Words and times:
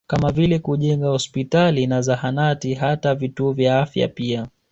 Kama 0.07 0.31
vile 0.31 0.59
kujenga 0.59 1.07
hospitali 1.07 1.87
na 1.87 2.01
zahanati 2.01 2.73
hata 2.73 3.15
vituo 3.15 3.53
vya 3.53 3.79
afya 3.79 4.07
pia 4.07 4.47